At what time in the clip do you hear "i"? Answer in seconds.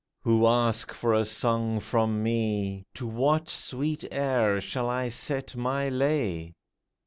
4.89-5.09